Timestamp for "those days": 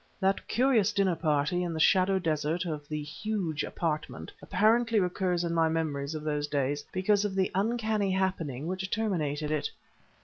6.23-6.83